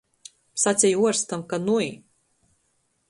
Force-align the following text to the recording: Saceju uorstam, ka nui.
Saceju 0.61 0.99
uorstam, 1.03 1.41
ka 1.49 1.57
nui. 1.67 1.89